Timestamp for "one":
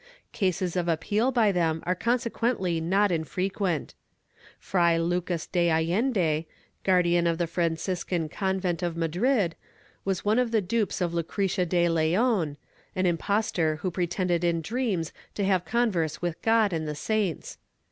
10.25-10.39